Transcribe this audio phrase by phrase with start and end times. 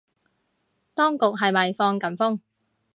[0.95, 2.39] 當局係咪放緊風